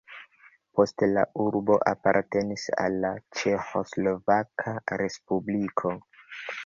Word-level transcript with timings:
Poste 0.77 1.09
la 1.11 1.25
urbo 1.43 1.75
apartenis 1.91 2.65
al 2.85 2.97
Ĉeĥoslovaka 3.41 4.75
respubliko. 5.03 5.93